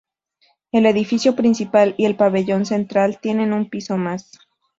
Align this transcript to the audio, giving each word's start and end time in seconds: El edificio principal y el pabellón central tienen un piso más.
El 0.71 0.87
edificio 0.87 1.35
principal 1.35 1.93
y 1.95 2.05
el 2.05 2.15
pabellón 2.15 2.65
central 2.65 3.19
tienen 3.21 3.53
un 3.53 3.69
piso 3.69 3.97
más. 3.97 4.31